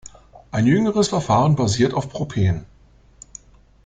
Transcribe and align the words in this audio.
Ein 0.49 0.65
jüngeres 0.65 1.09
Verfahren 1.09 1.55
basiert 1.55 1.93
auf 1.93 2.09
Propen. 2.09 2.65